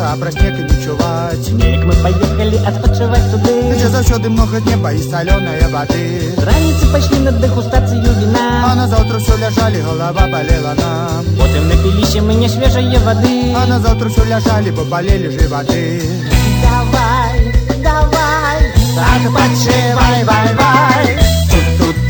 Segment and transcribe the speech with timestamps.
[0.00, 1.48] сонца, а пра снег і не чуваць.
[1.52, 3.74] Неяк мы поехали адпачываць туды.
[3.76, 6.34] Дзе заўсёды многа неба і салёная вады.
[6.38, 8.74] Раніцы пайшлі на дэгустацыю А віна.
[8.74, 11.24] на заўтра ўсё ляжалі, голова балела нам.
[11.38, 13.54] Потым напіліся мы нясвежае вады.
[13.54, 16.02] А на заўтра ўсё ляжалі, бо балелі жываты.
[16.62, 17.52] Давай,
[17.82, 18.60] давай,
[18.96, 21.18] Адпачывай, вай, вай.
[21.78, 22.08] Тут,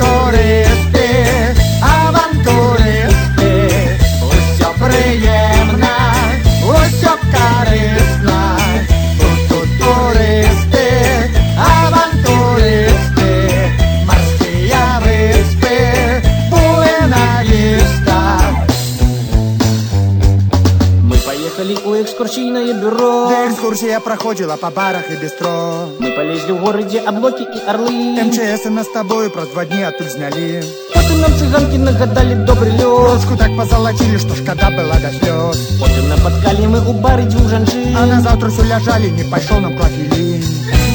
[23.71, 23.71] бюро.
[23.71, 25.89] Де экскурсія праходзіла па барах і бістро.
[26.01, 28.25] Мы полезли в городе облаки и орлы.
[28.25, 30.63] МЧС нас з табою праз два дні адтуль знялі.
[30.95, 32.83] Потом нам цыганки нагадали добрый лед.
[32.83, 35.59] Ручку так позолотили, што шкада была да слёз.
[35.81, 37.97] Потом напоткали мы у бары дзвюх жанчын.
[37.97, 40.43] А на завтра все ляжали, не пайшоў нам клафелін.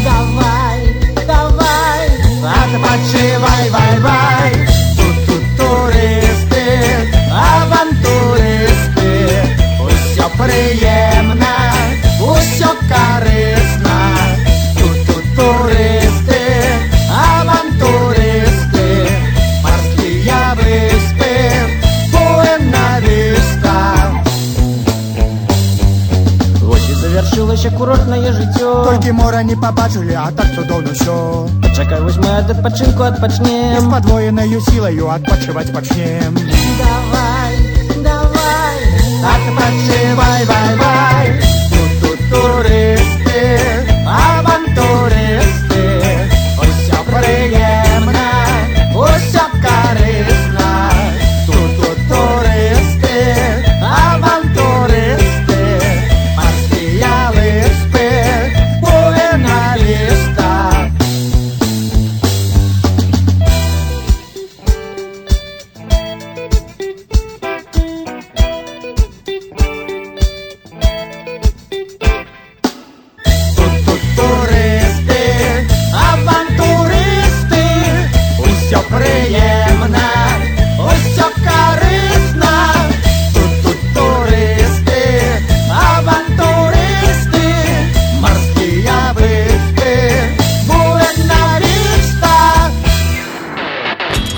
[0.04, 0.80] Давай,
[1.28, 2.10] давай,
[2.42, 4.54] Адпачывай, вай, вай.
[4.98, 6.66] Тут, тут турысты,
[7.32, 9.12] авантурысты.
[9.86, 11.45] Усё прыемна, усё
[12.92, 13.98] карысна.
[14.80, 16.42] Тут, тут турысты,
[17.10, 18.88] авантурысты.
[19.64, 21.32] Марскія выспы,
[22.12, 23.78] Буэна-Виста.
[26.62, 28.84] Вось і завершилася курортнае жыццё.
[28.86, 31.48] Толькі мора не пабачылі, а так цудоўна ўсё.
[31.76, 33.92] Чакай, вось мы ад адпачынку І з адпачнем.
[33.92, 36.36] падвоенаю сілаю адпачываць пачнем.
[36.82, 37.54] Давай,
[38.04, 38.78] давай,
[39.34, 40.95] Адпачывай, вай, вай.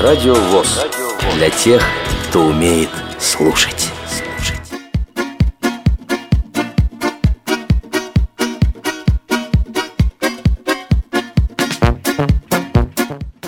[0.09, 0.87] Радио ВОЗ.
[1.35, 1.83] Для тех,
[2.31, 2.89] кто умеет
[3.19, 3.91] слушать.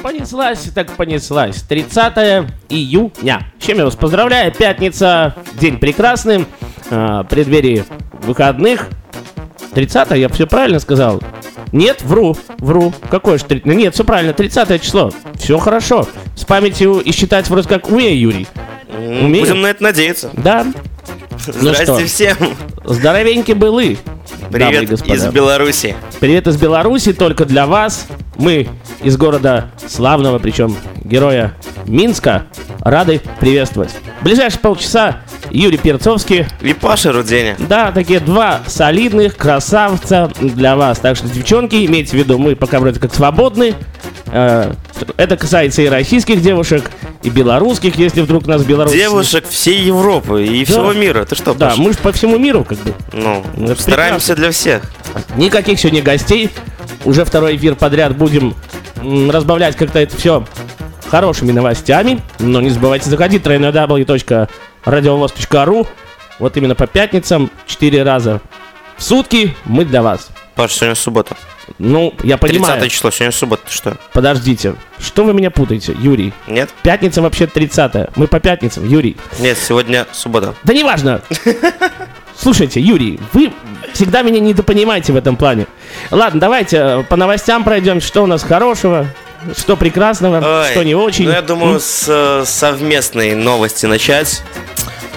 [0.03, 1.63] Понеслась, так понеслась.
[1.63, 3.51] 30 июня.
[3.59, 4.53] Чем я вас поздравляю.
[4.53, 6.45] Пятница, день прекрасный.
[6.91, 7.87] э, преддверии
[8.21, 8.87] выходных.
[9.73, 11.23] 30 я все правильно сказал?
[11.73, 12.93] Нет, вру, вру.
[13.11, 13.67] Какое же 30?
[13.67, 15.13] Нет, все правильно, 30 число.
[15.35, 16.07] Все хорошо.
[16.35, 18.47] С памятью и считать вроде как умею, Юрий.
[18.97, 19.47] Умею.
[19.47, 20.31] Будем на это надеяться.
[20.33, 20.67] Да.
[21.47, 22.07] Здрасте что?
[22.07, 22.37] всем.
[22.85, 23.99] Здоровенькие былы.
[24.51, 25.95] Привет из Беларуси.
[26.19, 28.07] Привет из Беларуси, только для вас.
[28.37, 28.69] Мы
[29.03, 31.55] из города славного, причем героя
[31.87, 32.47] Минска,
[32.81, 33.91] рады приветствовать.
[34.21, 35.21] В ближайшие полчаса
[35.51, 36.47] Юрий Перцовский.
[36.61, 37.57] И Паша Руденя.
[37.59, 40.99] Да, такие два солидных красавца для вас.
[40.99, 43.75] Так что, девчонки, имейте в виду, мы пока вроде как свободны.
[44.27, 44.73] Э,
[45.17, 46.91] Это касается и российских девушек,
[47.23, 48.93] и белорусских, если вдруг нас Беларусь...
[48.93, 51.25] Девушек всей Европы и всего мира.
[51.25, 51.81] Ты что, Да, Паша?
[51.81, 52.95] мы же по всему миру как бы.
[53.13, 54.83] Ну, Ну, это стараемся для всех.
[55.37, 56.51] Никаких сегодня гостей.
[57.05, 58.55] Уже второй эфир подряд будем
[59.03, 60.45] разбавлять как-то это все
[61.09, 62.21] хорошими новостями.
[62.39, 63.43] Но не забывайте заходить
[64.85, 65.87] www.radiovoz.ru
[66.39, 68.41] Вот именно по пятницам 4 раза
[68.97, 70.31] в сутки мы для вас.
[70.55, 71.37] Паша, сегодня суббота.
[71.79, 72.91] Ну, я 30 понимаю.
[72.91, 73.63] число, сегодня суббота.
[73.71, 73.97] Что?
[74.13, 74.75] Подождите.
[74.99, 76.33] Что вы меня путаете, Юрий?
[76.47, 76.71] Нет?
[76.83, 79.17] Пятница вообще 30 Мы по пятницам, Юрий.
[79.39, 80.55] Нет, сегодня суббота.
[80.65, 81.23] Да неважно.
[82.37, 83.53] Слушайте, Юрий, вы
[83.93, 85.67] всегда меня недопонимаете в этом плане.
[86.11, 88.01] Ладно, давайте э, по новостям пройдем.
[88.01, 89.07] Что у нас хорошего,
[89.57, 91.27] что прекрасного, Ой, что не очень.
[91.27, 94.43] Ну, я думаю, М, с э, совместной новости начать.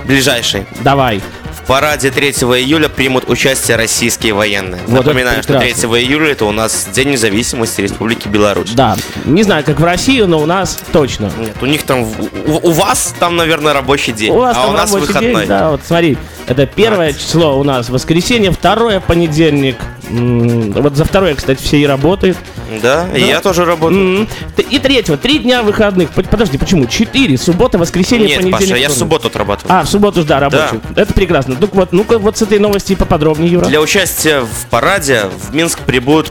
[0.05, 0.65] Ближайшей.
[0.81, 1.21] Давай.
[1.63, 4.81] В параде 3 июля примут участие российские военные.
[4.85, 5.95] Вот Напоминаю, что 3 прекрасно.
[5.95, 8.71] июля это у нас День независимости Республики Беларусь.
[8.71, 8.97] Да.
[9.23, 11.31] Не знаю, как в России, но у нас точно.
[11.37, 14.69] Нет, у них там, у, у вас там, наверное, рабочий день, У вас а там
[14.71, 15.35] у нас выходной.
[15.35, 16.17] день, да, вот смотри,
[16.47, 19.77] это первое число у нас воскресенье, второе понедельник.
[20.13, 22.37] Вот за второе, кстати, все и работают.
[22.81, 24.27] Да, и я тоже работаю.
[24.55, 26.09] Т- И третьего, три дня выходных.
[26.11, 26.85] Подожди, почему?
[26.85, 27.37] Четыре.
[27.37, 28.69] Суббота, воскресенье, Нет, понедельник.
[28.69, 29.73] Паша, я в субботу отрабатываю.
[29.79, 30.79] А, в субботу, да, рабочий.
[30.95, 31.55] Это прекрасно.
[31.59, 33.65] Ну вот, ну-ка, вот с этой новости поподробнее, Юра.
[33.65, 35.79] Для участия в параде в Минск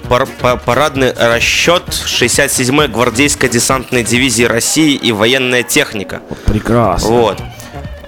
[0.08, 6.20] пар- па- парадный расчет 67-й гвардейской десантной дивизии России и военная техника.
[6.46, 7.08] Прекрасно.
[7.08, 7.38] Вот.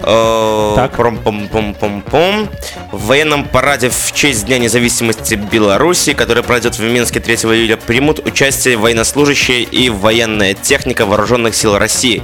[0.07, 0.95] Э, Так.
[0.97, 2.47] пром-пом-пом-пом-пом.
[2.91, 8.19] В военном параде в честь Дня независимости Беларуси, который пройдет в Минске 3 июля, примут
[8.19, 12.21] участие военнослужащие и военная техника вооруженных сил России.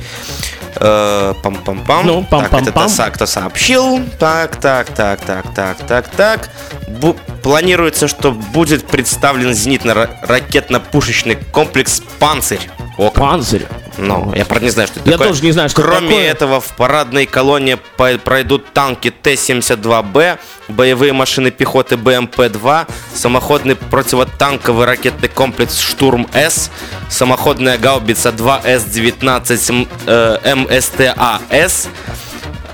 [0.75, 2.03] Э, Пам-пам-пам.
[2.05, 2.87] Ну, Так, это пам-пам-пам.
[2.87, 3.99] са- кто сообщил.
[4.19, 6.49] Так, так, так, так, так, так, так.
[7.43, 12.69] Планируется, что будет представлен зенитно-ракетно-пушечный комплекс «Панцирь».
[12.97, 13.23] О, как.
[13.23, 13.65] Панцирь.
[13.97, 15.27] Ну, я правда не знаю, что это Я такое.
[15.29, 16.31] тоже не знаю, что Кроме такое.
[16.31, 17.77] этого, в парадной колонне
[18.23, 20.37] пройдут танки Т-72Б,
[20.69, 26.71] боевые машины пехоты БМП-2, самоходный противотанковый ракетный комплекс «Штурм-С»,
[27.09, 30.37] самоходная гаубица 2С-19 м- э,
[30.69, 31.87] МСТА-С,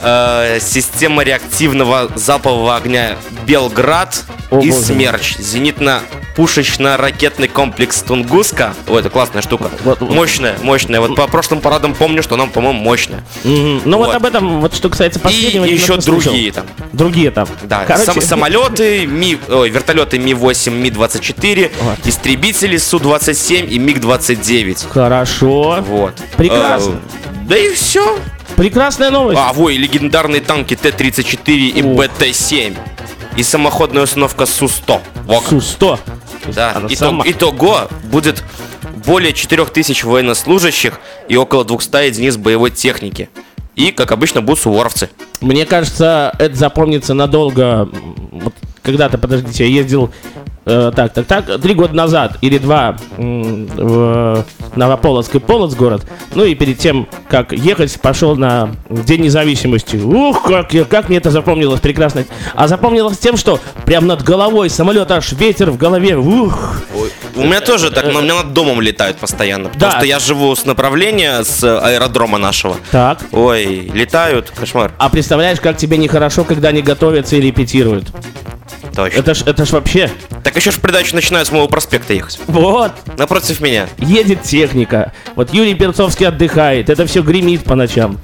[0.02, 4.84] э, система реактивного залпового огня «Белград» О, и боже.
[4.86, 8.74] «Смерч», зенитно-пушечно-ракетный комплекс «Тунгуска».
[8.88, 9.70] О, это классная штука.
[9.84, 10.10] Вот- вот.
[10.14, 11.00] Мощная, мощная.
[11.02, 13.24] Вот по прошлым парадам помню, что она, по-моему, мощная.
[13.44, 13.82] Мгм.
[13.86, 14.08] Ну вот.
[14.08, 14.16] Вот.
[14.16, 15.66] об этом, вот что касается И последнего.
[15.66, 16.32] я еще немножко слышал.
[16.32, 16.66] другие там.
[16.94, 17.48] Другие там.
[17.64, 21.98] Да, Короче, сам- самолеты, Ми, ой, вертолеты Ми-8, Ми-24, Вот.
[22.06, 24.88] истребители Су-27 и МиГ-29.
[24.90, 25.84] Хорошо.
[25.88, 26.14] Вот.
[26.38, 26.94] Прекрасно.
[26.94, 26.98] Э,
[27.48, 28.20] Да и все.
[28.56, 29.40] Прекрасная новость.
[29.42, 32.00] А, во, и легендарные танки Т-34 и Ух.
[32.00, 32.78] БТ-7.
[33.38, 35.02] И самоходная установка Су-100.
[35.26, 35.50] Во как.
[35.50, 36.00] Су-100.
[36.54, 38.44] Да, Она сама- итого будет
[39.06, 41.00] более 4000 военнослужащих
[41.30, 43.30] и около 200 единиц боевой техники.
[43.76, 45.10] И, как обычно, будут суворовцы.
[45.40, 47.88] Мне кажется, это запомнится надолго.
[48.32, 50.12] Вот когда-то, подождите, я ездил
[50.68, 56.06] э, так, так, так, три года назад или два в Новополоцк и Полоцк город.
[56.36, 59.98] Ну и перед тем, как ехать, пошел на День независимости.
[59.98, 62.26] Ух, как, я- как мне это запомнилось прекрасно.
[62.56, 66.18] А запомнилось тем, что прям над головой самолет аж ветер в голове.
[66.18, 66.82] Ух.
[67.36, 69.70] У меня тоже так, но у меня над домом летают постоянно.
[69.70, 69.98] Потому Да.
[70.00, 72.78] что я живу с направления, с аэродрома нашего.
[72.92, 73.20] Так.
[73.32, 74.92] Ой, летают, кошмар.
[74.98, 78.08] А представляешь, как тебе нехорошо, когда они готовятся и репетируют?
[78.98, 79.20] Точно.
[79.20, 80.10] Это ж, это ж вообще.
[80.44, 82.40] Так еще ж придачу начинаю с моего проспекта ехать.
[82.48, 82.92] Вот.
[83.16, 83.88] Напротив меня.
[84.00, 85.14] едет техника.
[85.36, 86.90] Вот Юрий Перцовский отдыхает.
[86.90, 88.18] Это все гремит по ночам.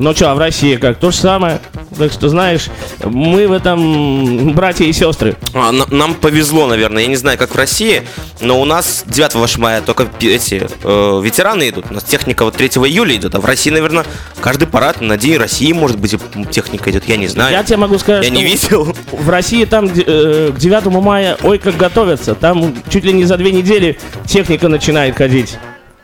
[0.00, 0.98] Ну что, а в России как?
[0.98, 1.60] То же самое.
[1.98, 2.68] Так что, знаешь,
[3.04, 5.36] мы в этом братья и сестры.
[5.52, 7.02] А, на- нам повезло, наверное.
[7.02, 8.04] Я не знаю, как в России,
[8.40, 11.84] но у нас 9 мая только эти э, ветераны идут.
[11.90, 14.06] У нас техника вот 3 июля идет, а в России, наверное,
[14.40, 16.16] каждый парад на День России, может быть,
[16.50, 17.06] техника идет.
[17.06, 17.52] Я не знаю.
[17.52, 18.96] Я тебе могу сказать, Я не видел.
[19.12, 22.34] в России там э, к 9 мая, ой, как готовятся.
[22.34, 25.58] Там чуть ли не за две недели техника начинает ходить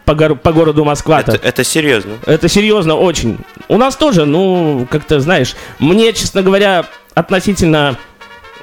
[0.07, 1.33] по, гор- по городу Москва-то.
[1.33, 2.13] Это, это серьезно.
[2.25, 3.37] Это серьезно очень.
[3.69, 7.97] У нас тоже, ну, как-то, знаешь, мне, честно говоря, относительно,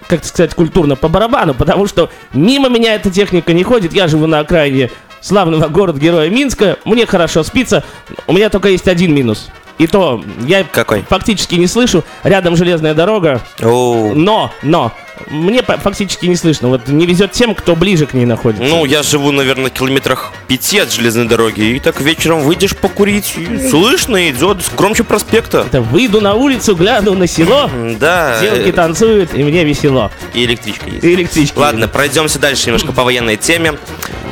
[0.08, 3.94] как сказать, культурно по барабану, потому что мимо меня эта техника не ходит.
[3.94, 4.90] Я живу на окраине
[5.22, 6.78] славного города-героя Минска.
[6.86, 7.84] Мне хорошо спится.
[8.26, 9.50] У меня только есть один минус.
[9.80, 11.02] И то я Какой?
[11.02, 12.04] фактически не слышу.
[12.24, 13.42] Рядом железная дорога.
[13.62, 14.94] О, Но, но,
[15.30, 16.68] мне фактически не слышно.
[16.70, 18.64] Вот не везет тем, кто ближе к ней находится.
[18.64, 23.70] Ну, я живу, наверное, километрах пяти от железной дороги, и так вечером выйдешь покурить, и
[23.70, 25.66] слышно идет громче проспекта.
[25.68, 30.12] Это выйду на улицу, гляну на село, Да, девки танцуют, и мне весело.
[30.34, 31.04] и электричка есть.
[31.04, 31.58] И электрички.
[31.58, 33.74] Ладно, пройдемся дальше немножко по военной теме.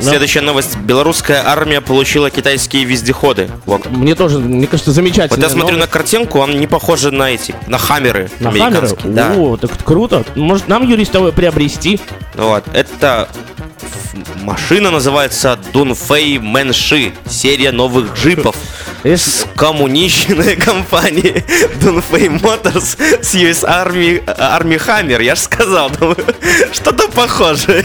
[0.00, 0.76] Следующая новость.
[0.78, 3.48] Белорусская армия получила китайские вездеходы.
[3.66, 3.92] Во как.
[3.92, 5.36] Мне тоже, мне кажется, замечательно.
[5.36, 9.12] Вот я смотрю на картинку, он не похожи на эти, на хаммеры на американские.
[9.12, 9.34] Да.
[9.36, 10.24] О, так круто.
[10.34, 12.00] Может, нам, тобой приобрести?
[12.34, 13.28] Вот, это
[14.40, 18.56] машина называется Дунфей Мэнши, серия новых джипов.
[19.04, 21.44] С коммунищенной компанией
[21.82, 26.24] Дунфей Моторс с US Army, Army Hammer, я же сказал, думаю,
[26.72, 27.84] что-то похожее.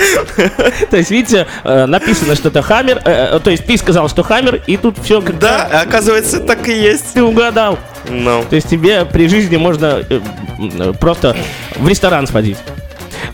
[0.90, 4.62] То есть, видите, э, написано что-то Хаммер, э, э, то есть ты сказал, что Хаммер,
[4.66, 7.14] и тут все как Да, оказывается, так и есть.
[7.14, 7.78] ты угадал.
[8.08, 11.36] Ну, То есть тебе при жизни можно э, просто
[11.76, 12.58] в ресторан сходить.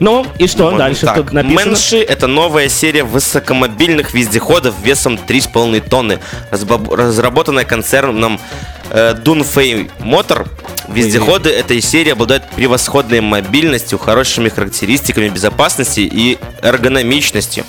[0.01, 1.17] Ну, и что можно дальше так.
[1.17, 1.71] тут написано?
[1.71, 6.19] Мэнши это новая серия высокомобильных вездеходов весом 3,5 тонны,
[6.51, 8.39] разработанная концерном
[8.91, 10.49] э, Dunfei Motor.
[10.89, 17.65] Вездеходы этой серии обладают превосходной мобильностью, хорошими характеристиками безопасности и эргономичностью.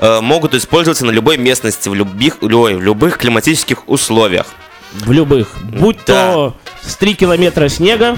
[0.00, 4.46] Э, могут использоваться на любой местности, в любых, ой, в любых климатических условиях.
[4.92, 5.56] В любых.
[5.62, 6.32] Будь Да.
[6.32, 8.16] то с 3 километра снега,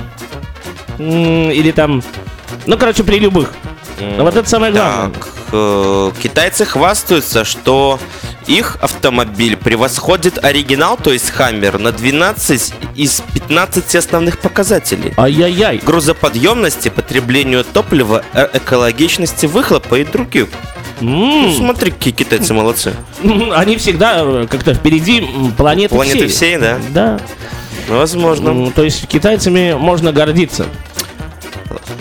[0.99, 2.03] или там...
[2.67, 3.53] Ну, короче, при любых.
[4.19, 5.11] Вот это самое главное.
[5.13, 7.99] Так, э, китайцы хвастаются, что
[8.47, 15.13] их автомобиль превосходит оригинал, то есть Хаммер, на 12 из 15 основных показателей.
[15.19, 15.79] Ай-яй-яй.
[15.85, 20.49] Грузоподъемности, потреблению топлива, э- экологичности выхлопа и других.
[21.01, 22.95] Ну, смотри, какие китайцы молодцы.
[23.55, 25.27] Они всегда э, как-то впереди
[25.57, 26.29] планеты, Планеты всей.
[26.29, 26.79] всей, да?
[26.91, 27.21] Да.
[27.89, 28.51] Ну, Возможно.
[28.51, 30.67] М, То есть китайцами можно гордиться.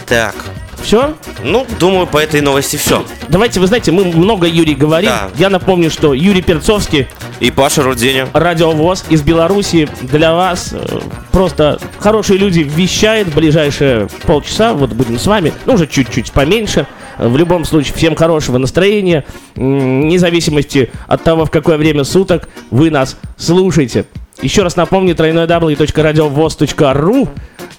[0.05, 0.35] Так,
[0.81, 1.13] Все?
[1.43, 3.05] ну, думаю, по этой новости все.
[3.27, 5.09] Давайте, вы знаете, мы много Юрий говорим.
[5.11, 5.29] Да.
[5.37, 7.07] Я напомню, что Юрий Перцовский,
[7.39, 8.27] И Паша Руденя.
[8.33, 10.69] радиовоз из Беларуси для вас.
[10.73, 10.99] э,
[11.31, 14.73] Просто хорошие люди вещает ближайшие полчаса.
[14.73, 15.53] Вот будем с вами.
[15.65, 16.87] Ну, уже чуть-чуть поменьше.
[17.19, 19.25] В любом случае, всем хорошего настроения.
[19.55, 24.05] М, Вне зависимости от того, в какое время суток вы нас слушаете.
[24.41, 27.29] Еще раз напомню, www.radiovoz.ru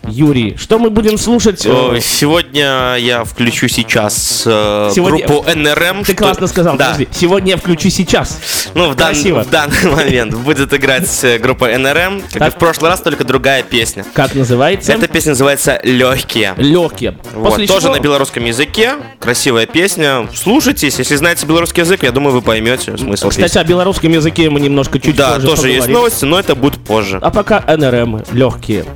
[0.08, 1.60] Юрий, что мы будем слушать?
[1.60, 6.04] Сегодня я включу сейчас э, Сегодня- группу НРМ.
[6.04, 6.86] Ты что- классно сказал, Да.
[6.92, 7.08] подожди.
[7.12, 8.38] Сегодня я включу сейчас.
[8.74, 9.44] Ну, в, дан- Красиво.
[9.44, 12.54] в данный момент будет играть э, группа НРМ, как и Так.
[12.54, 14.04] в прошлый раз, только другая песня.
[14.14, 14.92] Как называется?
[14.92, 16.54] Эта песня называется «Легкие».
[16.56, 17.18] Легкие.
[17.34, 18.94] Вот, После тоже чего- на белорусском языке.
[19.20, 20.26] Красивая песня.
[20.34, 23.58] Слушайтесь, если знаете белорусский язык, я думаю, вы поймете смысл Кстати, песни.
[23.58, 25.94] о белорусском языке мы немножко чуть Да, позже тоже есть поговорим.
[25.94, 27.18] новости, но это будет позже.
[27.20, 28.86] А пока НРМ легкие.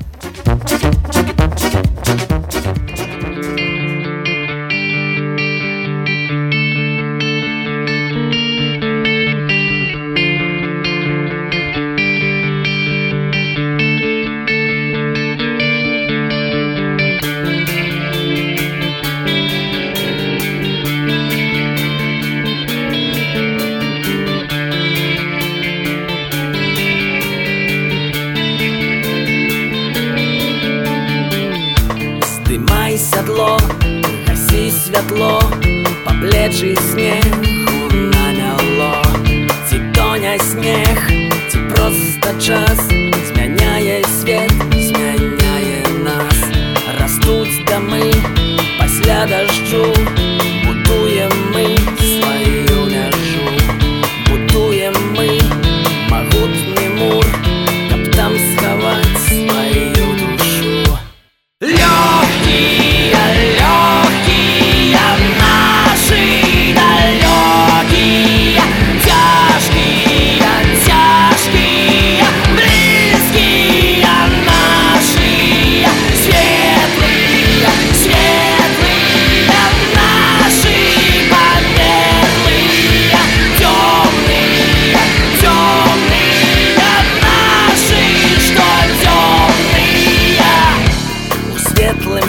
[0.67, 0.84] Здымай
[36.45, 39.03] плечы снегу намяло.
[39.69, 41.11] Ці тоня снег,
[41.49, 43.04] ці проста час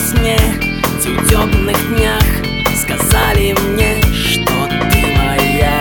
[0.04, 0.36] сне,
[1.00, 2.26] ці ў цёмных днях
[2.76, 5.80] Сказалі мне, што ты моя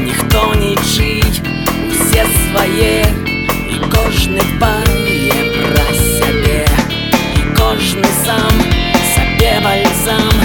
[0.00, 1.22] Ніхто нічый,
[1.90, 3.04] усе свае
[3.68, 6.64] І кожны пае пра сябе
[7.36, 8.52] І кожны сам
[9.14, 10.39] сабе бальзам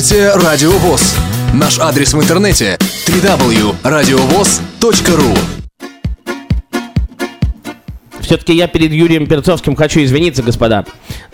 [0.00, 1.14] Слушаете Радио ВОЗ.
[1.52, 5.38] Наш адрес в интернете www.radiovoz.ru
[8.20, 10.84] Все-таки я перед Юрием Перцовским хочу извиниться, господа.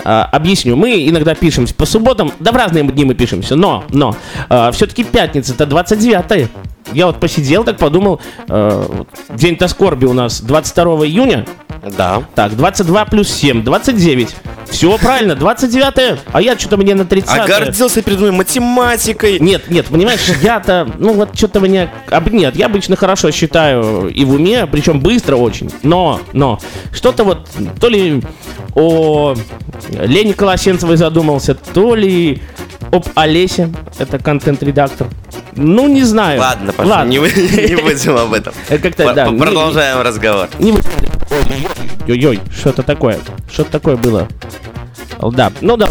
[0.04, 0.76] А, объясню.
[0.76, 4.14] Мы иногда пишемся по субботам, да в разные дни мы пишемся, но, но,
[4.72, 6.50] все-таки пятница, это 29
[6.92, 8.86] Я вот посидел, так подумал, э,
[9.30, 11.46] день-то скорби у нас 22 июня,
[11.96, 12.22] Да.
[12.34, 14.34] так, 22 плюс 7, 29.
[14.68, 19.38] Все правильно, 29 а я что-то мне на 30 А гордился перед мной математикой.
[19.40, 21.90] Нет, нет, понимаешь, я-то, ну вот что-то меня...
[22.10, 25.70] об- Нет, я обычно хорошо считаю и в уме, причем быстро очень.
[25.82, 26.60] Но, но,
[26.92, 27.48] что-то вот,
[27.80, 28.22] то ли
[28.74, 29.34] о
[29.90, 32.42] Лене Колосенцевой задумался, то ли
[32.92, 35.08] об Олесе, это контент-редактор.
[35.56, 36.40] Ну, не знаю.
[36.40, 38.52] Ладно, пошли, не, вы- не будем об этом.
[38.68, 39.26] Как-то, да.
[39.26, 40.48] п- не- Продолжаем разговор.
[40.58, 40.72] Не,
[42.08, 43.18] Ой-ой, что-то такое.
[43.52, 44.28] Что-то такое было.
[45.32, 45.88] Да, ну да.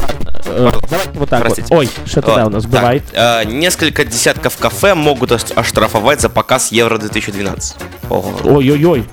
[0.47, 1.67] э, Давайте вот так Простите.
[1.69, 1.79] вот.
[1.81, 3.03] Ой, что-то да, у нас Так, бывает.
[3.13, 7.75] э, несколько десятков кафе могут ош- оштрафовать за показ Евро 2012.
[8.09, 8.33] Ого.
[8.43, 9.05] Ой-ой-ой.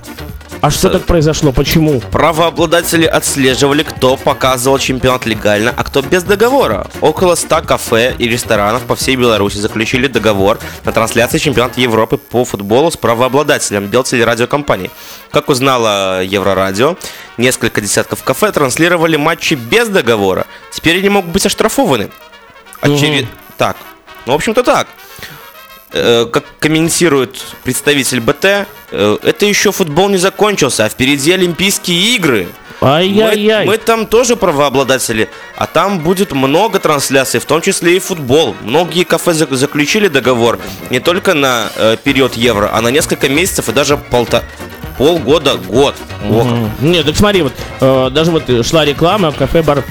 [0.67, 1.53] А что С- так произошло?
[1.53, 2.01] Почему?
[2.11, 6.87] Правообладатели отслеживали, кто показывал чемпионат легально, а кто без договора.
[6.99, 12.43] Около 100 кафе и ресторанов по всей Беларуси заключили договор на трансляции чемпионата Европы по
[12.43, 14.91] футболу с правообладателем Белтелерадиокомпании.
[15.31, 16.97] Как узнала Еврорадио,
[17.37, 20.47] несколько десятков кафе транслировали матчи без договора.
[20.73, 22.09] Теперь они могут быть оштрафованы.
[22.81, 23.29] Очевидно.
[23.57, 23.77] Так.
[24.25, 24.89] Ну, в общем-то, так.
[25.93, 28.45] Э, Как комментирует представитель БТ,
[28.91, 32.47] э, это еще футбол не закончился, а впереди Олимпийские игры.
[32.81, 33.65] Мы, Ай-яй-яй.
[33.65, 38.55] мы там тоже правообладатели, а там будет много трансляций, в том числе и футбол.
[38.61, 40.59] Многие кафе зак- заключили договор
[40.91, 44.43] не только на э, период евро, а на несколько месяцев и даже полта
[44.97, 45.95] полгода, год.
[46.29, 46.45] Ох.
[46.45, 46.71] Мгм.
[46.81, 49.83] Нет, так смотри, вот э, даже вот шла реклама кафе бар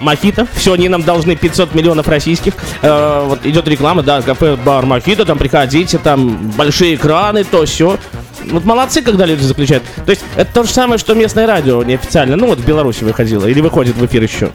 [0.00, 0.46] Мохито.
[0.54, 2.54] Все, они нам должны 500 миллионов российских.
[2.82, 7.98] Э, вот идет реклама, да, кафе бар Мохито, там приходите, там большие экраны, то все.
[8.46, 9.84] Вот молодцы, когда люди заключают.
[10.04, 12.36] То есть это то же самое, что местное радио неофициально.
[12.36, 14.50] Ну вот в Беларуси выходило или выходит в эфир еще.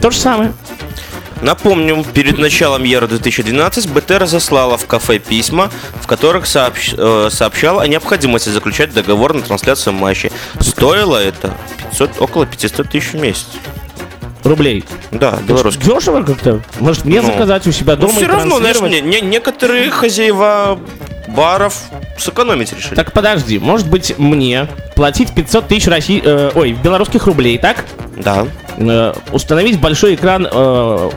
[0.00, 0.52] То же самое.
[1.42, 7.82] Напомним, перед началом Евро 2012 БТ разослала в кафе письма, в которых сообщ- э, сообщала
[7.82, 10.32] о необходимости заключать договор на трансляцию матчей.
[10.60, 11.54] Стоило это
[11.90, 13.46] 500, около 500 тысяч в месяц.
[14.46, 14.84] Рублей.
[15.10, 15.84] Да, белорусских.
[15.84, 16.60] Дешево как-то.
[16.80, 19.90] Может мне Ну, заказать у себя Ну, дома все и равно, знаешь, не, не- некоторые
[19.90, 20.78] хозяева
[21.28, 21.74] баров
[22.18, 22.94] сэкономить решили.
[22.94, 27.84] Так подожди, может быть мне платить 500 тысяч России, э, ой, белорусских рублей, так?
[28.16, 28.46] Да,
[28.78, 31.10] Э, установить большой экран э,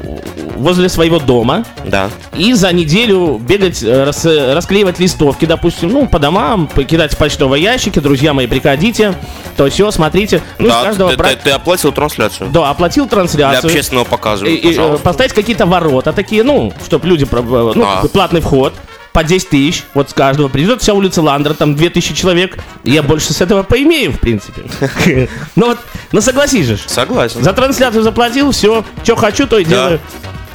[0.55, 2.09] возле своего дома да.
[2.35, 7.61] и за неделю бегать, э, рас- расклеивать листовки, допустим, ну, по домам, покидать в почтовые
[7.63, 9.13] ящики, друзья мои, приходите,
[9.57, 10.41] то все, смотрите.
[10.57, 12.49] Ну, да, каждого ты, брать- ты- ты оплатил трансляцию.
[12.51, 13.67] Да, оплатил Для трансляцию.
[13.67, 14.45] общественного показа.
[14.45, 18.03] И- и, э, поставить какие-то ворота такие, ну, чтобы люди, ну, Да.
[18.13, 18.73] платный вход,
[19.19, 20.47] по 10 тысяч, вот с каждого.
[20.47, 24.63] Придет вся улица Ландра, там 2000 человек, и я больше с этого поимею, в принципе.
[25.55, 25.79] Ну вот,
[26.13, 26.77] ну согласись же.
[26.87, 27.43] Согласен.
[27.43, 29.99] За трансляцию заплатил, все, что хочу, то и делаю.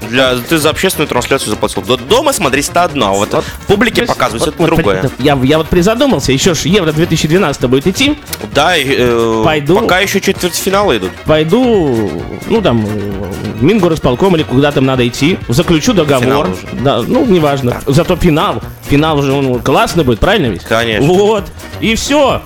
[0.09, 1.83] Для, ты за общественную трансляцию заплатил.
[1.83, 5.01] До- Дома смотреть это одно, а вот, Вот, публике есть, показывать вот- это вот другое.
[5.17, 8.19] при- Я, я вот призадумался, еще ж Евро 2012 будет идти,
[8.55, 9.79] Да, и, э, Пойду.
[9.81, 11.11] пока еще четвертьфиналы идут.
[11.25, 12.11] пойду,
[12.49, 16.49] ну там, в Мингорисполком или куда там надо идти, заключу договор.
[16.73, 17.81] Да, ну, неважно.
[17.87, 20.65] Зато финал, финал уже он классный будет, правильно ведь?
[20.65, 21.07] Конечно.
[21.07, 21.45] Вот,
[21.81, 22.43] и все.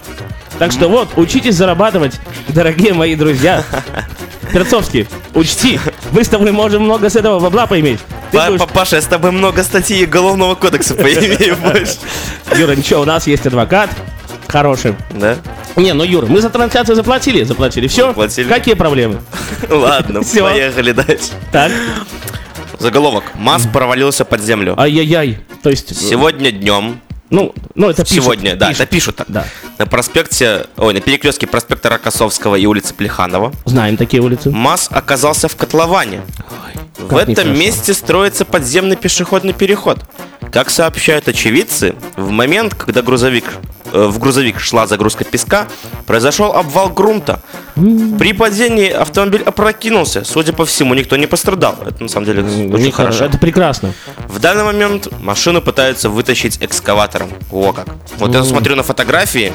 [0.59, 3.65] Так что вот, учитесь зарабатывать, дорогие мои друзья.
[4.53, 5.79] Перцовский, учти,
[6.13, 8.01] мы с тобой можем много с этого бабла поиметь.
[8.31, 11.97] Ты Па- будешь- Папаша, я с тобой много статей Уголовного кодекса поимею больше.
[12.57, 13.91] Юра, ничего, у нас есть адвокат
[14.49, 14.95] хороший.
[15.11, 15.37] Да?
[15.77, 17.87] Не, ну, Юра, мы за трансляцию заплатили, заплатили.
[17.87, 18.49] Все, Заплатили.
[18.49, 19.21] какие проблемы?
[19.69, 21.31] Ладно, поехали дальше.
[21.53, 21.71] Так,
[22.79, 23.25] Заголовок.
[23.35, 24.75] МАЗ провалился под землю.
[24.79, 25.39] ай-яй-яй.
[25.63, 28.23] То есть, Сегодня днем, ну, ну это пишут.
[28.25, 28.81] сегодня, да, пишут.
[28.83, 29.27] это пишут так.
[29.29, 29.45] Да.
[29.79, 34.51] На проспекте, ой, на перекрестке проспекта Рокоссовского и улицы Плеханова Знаем такие улицы.
[34.51, 36.23] МАЗ оказался в котловане.
[36.99, 40.05] В как этом месте строится подземный пешеходный переход.
[40.51, 43.45] Как сообщают очевидцы, в момент, когда грузовик
[43.93, 45.67] в грузовик шла загрузка песка,
[46.07, 47.41] произошел обвал грунта.
[48.19, 50.25] При падении автомобиль опрокинулся.
[50.25, 51.77] Судя по всему, никто не пострадал.
[51.87, 53.25] Это на самом деле очень хорошо.
[53.25, 53.93] Это прекрасно.
[54.27, 57.31] В данный момент машину пытаются вытащить экскаватором.
[57.53, 57.87] О как.
[58.19, 59.53] Вот я смотрю на фотографии.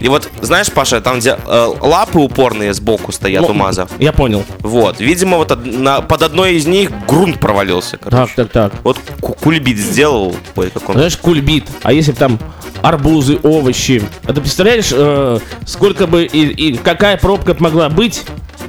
[0.00, 3.86] И вот, знаешь, Паша, там, где э, лапы упорные сбоку стоят у Ну, МАЗа.
[3.98, 4.44] Я понял.
[4.60, 8.32] Вот, видимо, вот од- на- под одной из них грунт провалился, короче.
[8.36, 8.80] Так, так, так.
[8.84, 10.34] Вот ку- кульбит сделал.
[10.56, 10.96] Ой, как он.
[10.96, 11.64] Знаешь, кульбит.
[11.82, 12.38] А если бы там
[12.82, 14.02] арбузы, овощи.
[14.24, 18.22] А ты представляешь, э, сколько бы и, и какая пробка могла быть,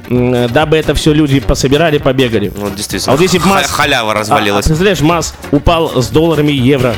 [0.08, 2.52] м, дабы это все люди пособирали, побегали.
[2.56, 3.12] Ну, действительно.
[3.12, 3.66] А вот если МАЗ...
[3.70, 4.64] халява А, а развалилась.
[4.64, 6.94] ты представляешь, МАЗ упал с долларами и евро.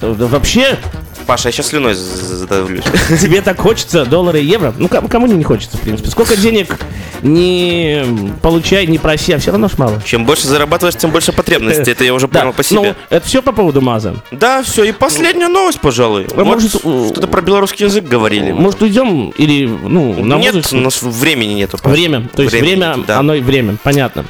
[0.00, 0.78] Э, Вообще,
[1.26, 2.84] Паша, я сейчас слюной задавлюсь.
[3.20, 4.72] тебе так хочется доллары и евро?
[4.78, 6.08] Ну, кому не хочется, в принципе.
[6.08, 6.78] Сколько денег
[7.22, 8.04] не
[8.42, 10.00] получай, не проси, а все равно ж мало.
[10.04, 11.90] Чем больше зарабатываешь, тем больше потребностей.
[11.90, 12.96] Это я уже понял по ну, себе.
[13.10, 14.16] это все по поводу МАЗа.
[14.30, 14.84] Да, все.
[14.84, 16.26] И последняя новость, пожалуй.
[16.32, 18.52] Вот может, что-то про белорусский язык говорили.
[18.52, 21.78] Может, уйдем или, ну, на Нет, у нас времени нету.
[21.82, 24.24] Время, то есть время, оно и время, понятно.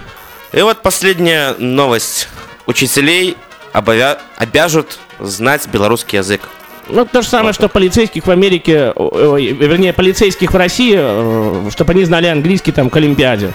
[0.52, 2.28] И вот последняя новость.
[2.66, 3.37] Учителей
[3.72, 6.40] обовя- обяжут знать белорусский язык.
[6.88, 11.92] Ну, то же самое, что полицейских в Америке, ой, вернее, полицейских в России, э, чтобы
[11.92, 13.53] они знали английский там к Олимпиаде.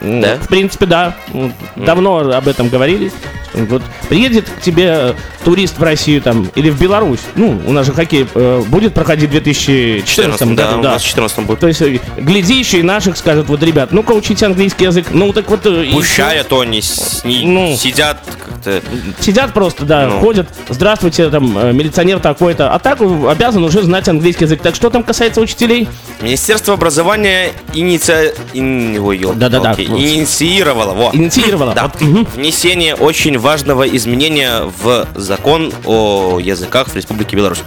[0.00, 0.36] Да?
[0.36, 1.16] В принципе, да.
[1.74, 3.10] Давно об этом говорили.
[3.52, 7.18] Вот приедет к тебе турист в Россию там или в Беларусь.
[7.34, 10.78] Ну, у нас же хоккей э, будет проходить в 2014 да, году.
[10.78, 11.58] у нас в 14 будет.
[11.58, 15.06] То есть, э, глядящие наших скажут, вот, ребят, ну-ка учите английский язык.
[15.10, 15.66] Ну, так вот...
[15.66, 17.76] э, и Пущая, то они с- Ну.
[17.76, 18.18] сидят
[18.64, 18.82] как-то.
[19.22, 20.20] Сидят просто, да, Ну.
[20.20, 20.48] ходят.
[20.68, 22.72] Здравствуйте, там, э, милиционер такой-то.
[22.72, 24.60] А так э, обязан уже знать английский язык.
[24.62, 25.88] Так что там касается учителей?
[26.20, 28.34] Министерство образования иници...
[28.52, 29.74] ин- ой, ёлки-палки, Да-да-да.
[29.82, 31.74] инициировало во, Инициировала.
[31.74, 37.62] да, Вот, внесение очень важного изменения в закон о языках в Республике Беларусь.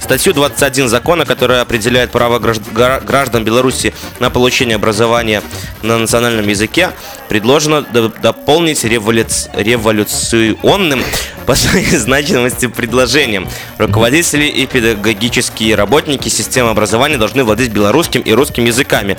[0.00, 5.42] Статью 21 закона, которая определяет право гражд- гра- граждан Беларуси на получение образования
[5.82, 6.90] на национальном языке,
[7.28, 11.02] предложено дополнить революц- революционным
[11.46, 13.48] по своей значимости предложением.
[13.76, 19.18] Руководители и педагогические работники системы образования должны владеть белорусским и русским языками.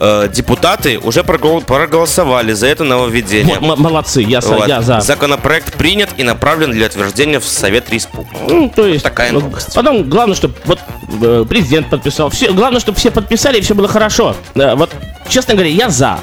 [0.00, 3.56] Э, Депутаты уже прогол- проголосовали за это нововведение.
[3.56, 4.68] М- молодцы, я, за, Вот.
[4.68, 5.00] я за.
[5.00, 8.38] Законопроект принят и направлен для утверждения в Совет Республики.
[8.48, 9.74] Ну, то есть, Такая ну, новость.
[9.74, 10.78] Потом главное, чтобы вот
[11.22, 12.30] э, президент подписал.
[12.30, 14.36] Все, главное, чтобы все подписали и все было хорошо.
[14.54, 14.90] Да, вот,
[15.28, 16.20] честно говоря, я за.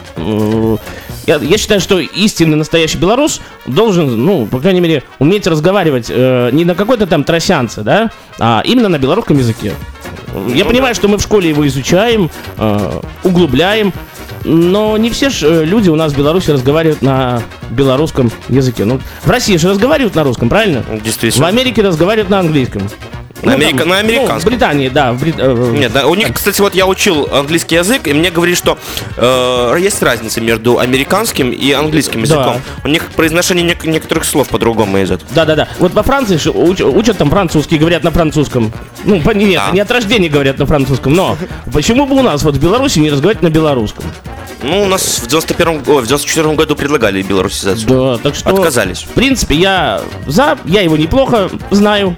[1.27, 6.49] Я, я считаю, что истинный настоящий белорус должен, ну, по крайней мере, уметь разговаривать э,
[6.51, 9.73] не на какой-то там тросянце, да, а именно на белорусском языке.
[10.53, 13.93] Я понимаю, что мы в школе его изучаем, э, углубляем,
[14.43, 18.85] но не все же э, люди у нас в Беларуси разговаривают на белорусском языке.
[18.85, 20.83] Ну, в России же разговаривают на русском, правильно?
[20.83, 21.47] В Действительно.
[21.47, 22.83] Америке разговаривают на английском.
[23.43, 24.35] На америка- на американском.
[24.35, 25.11] Ну, в Британии, да.
[25.13, 28.31] В Брит- э, Нет, да, у них, кстати, вот я учил английский язык, и мне
[28.31, 28.77] говорили, что
[29.17, 32.25] э, есть разница между американским и английским Да.
[32.35, 32.61] языком.
[32.83, 35.21] У них произношение нек- некоторых слов по-другому идет.
[35.31, 35.67] Да-да-да.
[35.79, 38.71] Вот во Франции уч- учат там французский, говорят на французском.
[39.03, 39.71] Ну, по- нет, Да.
[39.73, 41.37] не от рождения говорят на французском, но
[41.71, 44.05] почему бы у нас вот в Беларуси не разговаривать на белорусском?
[44.63, 47.87] Ну, у нас в 91 ой, в 94 году предлагали белорусизацию.
[47.87, 48.49] Да, так что...
[48.49, 48.99] Отказались.
[49.03, 52.15] В принципе, я за, я его неплохо знаю.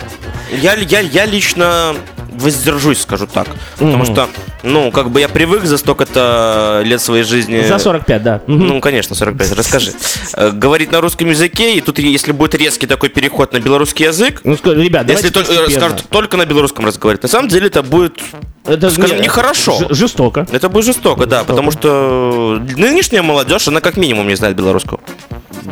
[0.52, 1.96] Я, я, я лично
[2.34, 3.48] воздержусь, скажу так.
[3.78, 4.30] Потому что,
[4.64, 7.62] ну, как бы я привык за столько-то лет своей жизни...
[7.68, 8.42] За 45, да.
[8.48, 9.92] Ну, конечно, 45, расскажи.
[10.34, 14.42] Э, Говорить на русском языке, и тут, если будет резкий такой переход на белорусский язык,
[14.44, 18.20] Ну, ребят, если только, э, скажут только на белорусском разговаривать, на самом деле это будет,
[18.66, 19.80] Это скажем, не- нехорошо.
[19.90, 20.46] жестоко.
[20.52, 25.00] это будет жестоко, да, потому что нынешняя молодежь, она как минимум не знает белорусского.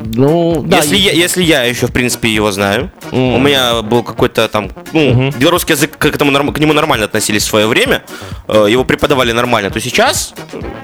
[0.03, 0.77] Ну, да.
[0.77, 5.31] если, я, если я еще, в принципе, его знаю, у меня был какой-то там, ну,
[5.31, 8.03] белорусский язык, к, этому, к нему нормально относились в свое время,
[8.47, 10.33] э, его преподавали нормально, то сейчас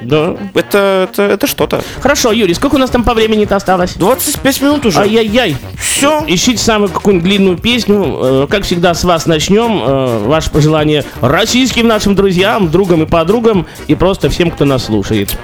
[0.01, 0.35] Да.
[0.53, 1.83] это, это, это что-то.
[2.01, 3.93] Хорошо, Юрий, сколько у нас там по времени-то осталось?
[3.95, 4.99] 25 минут уже.
[4.99, 5.55] Ай-яй-яй.
[5.77, 6.23] Все.
[6.27, 8.19] Ищите самую какую-нибудь длинную песню.
[8.21, 9.81] Э, Как всегда, с вас начнем.
[9.83, 15.37] Э, Ваше пожелание российским нашим друзьям, другам и подругам, и просто всем, кто нас слушает.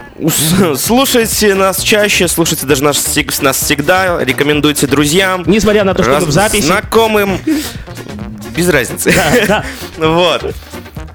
[0.78, 2.98] Слушайте нас чаще, слушайте даже нас,
[3.42, 6.66] нас всегда, рекомендуйте друзьям, Несмотря на то, что раз- в записи.
[6.66, 7.40] знакомым,
[8.56, 9.14] без разницы.
[9.48, 9.64] да.
[9.98, 10.56] Вот.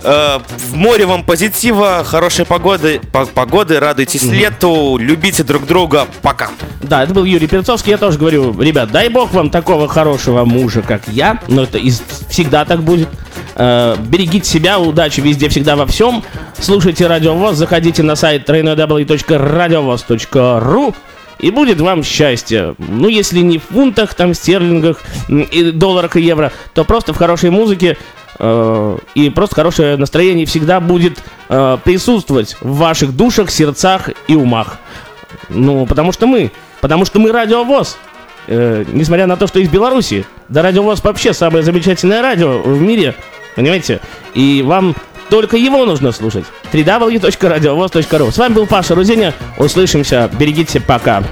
[0.05, 0.39] Э,
[0.71, 6.07] В море вам позитива, хорошей погоды, по- погоды, радуйтесь лету, любите друг друга.
[6.23, 6.51] Пока.
[6.81, 7.91] Да, это был Юрий Перцовский.
[7.93, 11.39] Я тоже говорю, ребят, дай бог вам такого хорошего мужа, как я.
[11.49, 11.79] Но это
[12.29, 13.09] всегда так будет.
[13.55, 16.23] Э, берегите себя, удачи везде, всегда во всем.
[16.59, 20.95] Слушайте Радио ВОЗ, заходите на сайт www.radiovoz.ru
[21.39, 22.75] и будет вам счастье.
[22.79, 27.51] Ну, если не в фунтах, там, стерлингах, и долларах и евро, то просто в хорошей
[27.51, 27.99] музыке,
[28.39, 34.79] э, и просто хорошее настроение всегда будет э, присутствовать в ваших душах, сердцах и умах.
[35.49, 37.99] Ну, потому что мы, потому что мы радиовоз.
[38.47, 43.15] Э, несмотря на то, что из Беларуси, да радиовоз вообще самое замечательное радио в мире,
[43.57, 44.01] понимаете?
[44.35, 44.95] И вам
[45.31, 46.45] только его нужно слушать.
[46.73, 49.33] www.radiovoz.ru С вами был Паша Рузеня.
[49.57, 50.31] Услышимся.
[50.39, 51.23] Берегите, пока.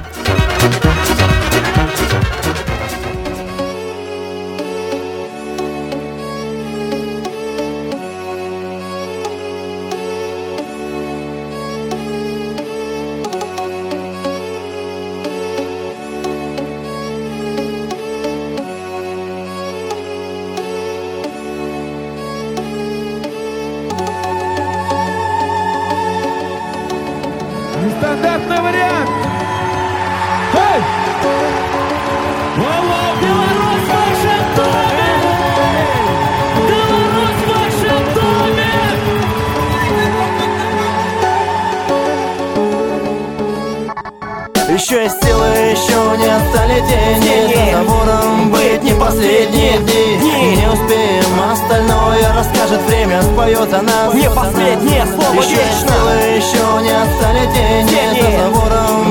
[53.49, 55.95] За нас Не последнее слово Еще вечно.
[56.37, 58.23] еще не отстали тени Тени.
[58.23, 59.10] За забором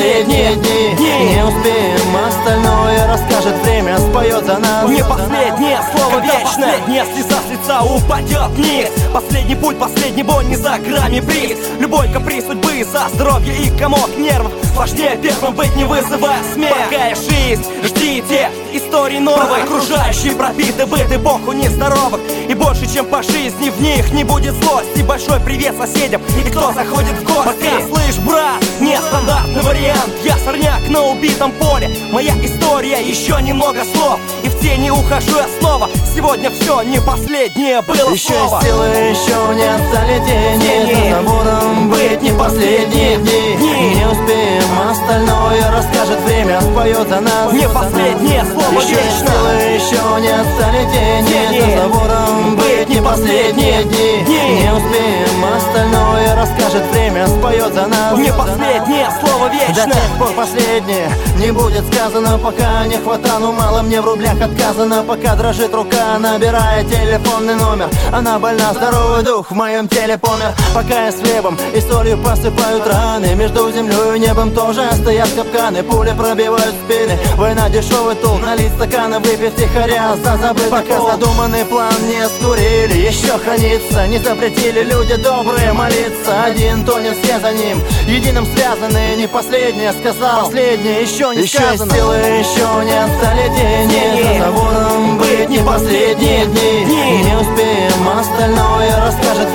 [0.00, 1.34] последние дни Дни.
[1.34, 7.40] Не успеем, остальное расскажет время Споет за нас Не последнее слово Когда вечно последняя слеза
[7.46, 8.88] с лица упадет вниз.
[9.12, 14.16] Последний путь, последний бой, не за грамми приз Любой каприз судьбы за здоровье и комок
[14.16, 14.52] нервов.
[14.74, 16.72] Важнее первым быть, не вызывая смех.
[16.72, 22.20] Пока жизнь, ждите истории новой Окружающие пропиты быт эпоху нездоровых.
[22.48, 25.02] И больше, чем по жизни в них не будет злости.
[25.02, 27.44] Большой привет соседям и кто заходит в гости.
[27.44, 29.89] Пока, слышь, брат, нестандартный вариант
[30.24, 31.90] Я сорняк на убитом поле.
[32.12, 34.18] Моя история, еще немного слов.
[34.42, 35.88] И в тени ухожу я снова.
[36.14, 38.62] Сегодня все не последнее было Еще слово.
[38.62, 43.56] силы, еще не отстали тени За забором быть не последние дни
[43.94, 46.18] Не успеем, остальное расскажет
[46.50, 51.28] время Споет за нас Не последнее слово Еще вечно еще не отстали тени.
[51.28, 51.74] Тени.
[51.74, 54.24] За забором быть не последние дни.
[54.26, 57.26] Не успеем, остальное расскажет время.
[57.28, 58.18] Споет за нас.
[58.18, 61.08] Не последнее слово до вечно тех пор последнее.
[61.38, 66.84] Не будет сказано, пока не хватану Мало мне в рублях отказано, пока дрожит рука Набирая
[66.84, 67.88] телефонный номер.
[68.12, 70.52] Она больна, здоровый дух в моем теле помер.
[70.74, 73.34] Пока я с хлебом и солью посыпают раны.
[73.34, 75.82] Между землей и небом тоже стоят капканы.
[75.82, 81.10] Пули пробивают спины, война дешевый тул Налить стаканы, выпить тихоря за забытый Пока пол.
[81.10, 87.52] задуманный план не скурили Еще хранится, не запретили люди добрые молиться Один тонет, все за
[87.52, 91.92] ним Единым связаны, не последнее сказал Последнее еще не Еще сказано?
[91.94, 94.38] Силы еще не отстали Тени.
[94.38, 97.24] За забором быть не последние дни Дни.
[97.24, 99.48] Не успеем, остальное расскажет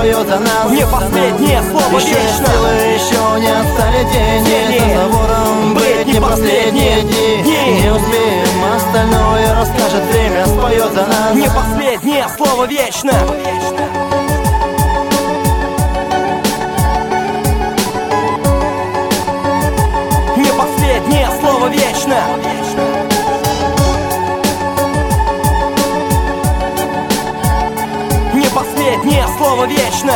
[0.00, 0.70] время Споет за нас.
[0.70, 2.46] Не последнее слово Еще вечно.
[2.46, 4.78] силы, еще не отстали тени.
[4.78, 7.42] За забором быть не последние дни.
[7.44, 7.90] Не.
[7.90, 10.46] Успеем, остальное расскажет время.
[10.46, 11.34] Споет нас.
[11.34, 13.12] Не последнее слово вечно.
[20.36, 22.89] Не последнее слово вечно
[29.00, 30.12] последнее слово вечно.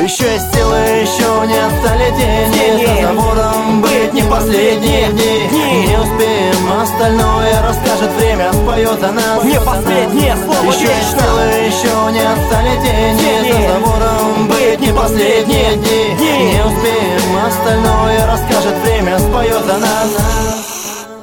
[0.00, 3.02] Еще есть силы, еще не отстали тени Тени.
[3.02, 5.48] За забором быть не последние дни.
[5.50, 5.88] Дни.
[5.88, 8.50] Не успеем, остальное расскажет время.
[8.52, 13.66] Споет за нас Не последнее слово Еще есть силы, еще не отстали тени Тени.
[13.66, 16.14] За забором быть не последние дни.
[16.16, 16.54] Дни.
[16.54, 19.18] Не успеем, остальное расскажет время.
[19.18, 20.79] Споет за нас